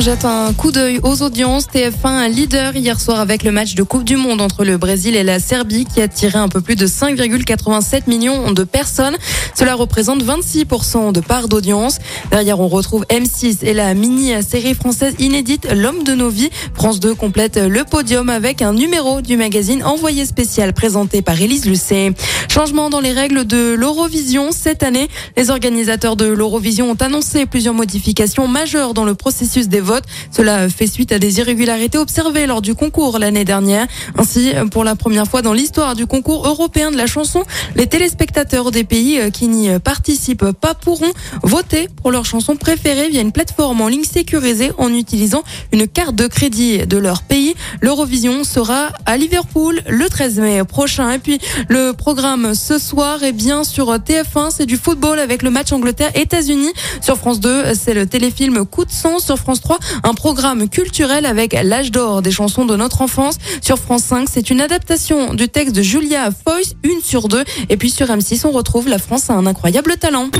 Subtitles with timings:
[0.00, 1.66] on jette un coup d'œil aux audiences.
[1.66, 5.22] TF1 leader hier soir avec le match de Coupe du Monde entre le Brésil et
[5.22, 9.18] la Serbie qui a attiré un peu plus de 5,87 millions de personnes.
[9.54, 11.98] Cela représente 26% de part d'audience.
[12.30, 16.48] Derrière, on retrouve M6 et la mini-série française inédite L'homme de nos vies.
[16.72, 21.66] France 2 complète le podium avec un numéro du magazine Envoyé spécial présenté par Élise
[21.66, 22.14] Lucet.
[22.48, 25.10] Changement dans les règles de l'Eurovision cette année.
[25.36, 29.89] Les organisateurs de l'Eurovision ont annoncé plusieurs modifications majeures dans le processus des votes.
[30.30, 33.86] Cela fait suite à des irrégularités observées lors du concours l'année dernière.
[34.16, 37.44] Ainsi, pour la première fois dans l'histoire du concours européen de la chanson,
[37.76, 41.12] les téléspectateurs des pays qui n'y participent pas pourront
[41.42, 46.14] voter pour leur chanson préférée via une plateforme en ligne sécurisée en utilisant une carte
[46.14, 47.54] de crédit de leur pays.
[47.80, 51.10] L'Eurovision sera à Liverpool le 13 mai prochain.
[51.12, 55.50] Et puis, le programme ce soir est bien sur TF1, c'est du football avec le
[55.50, 56.72] match Angleterre-États-Unis.
[57.00, 59.18] Sur France 2, c'est le téléfilm Coup de sang.
[59.18, 63.36] Sur France 3, un programme culturel avec l'âge d'or des chansons de notre enfance.
[63.60, 67.44] Sur France 5, c'est une adaptation du texte de Julia Foyce, une sur deux.
[67.68, 70.30] Et puis sur M6, on retrouve La France a un incroyable talent.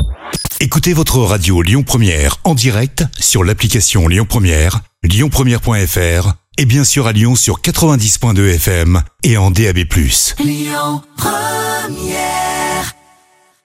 [0.60, 7.06] Écoutez votre radio Lyon Première en direct sur l'application Lyon Première, lyonpremière.fr et bien sûr
[7.06, 9.78] à Lyon sur 90.2 FM et en DAB+.
[10.38, 11.69] Lyon Première